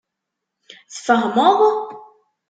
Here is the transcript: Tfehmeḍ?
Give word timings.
Tfehmeḍ? 0.93 1.59